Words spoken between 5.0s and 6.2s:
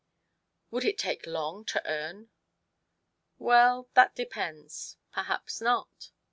perhaps not."